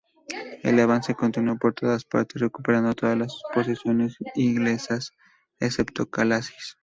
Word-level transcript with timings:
El 0.63 0.79
avance 0.79 1.13
continuó 1.13 1.57
por 1.57 1.75
todas 1.75 2.05
partes, 2.05 2.41
recuperando 2.41 2.95
todas 2.95 3.15
las 3.15 3.39
posesiones 3.53 4.15
inglesas 4.33 5.11
excepto 5.59 6.09
Calais. 6.09 6.75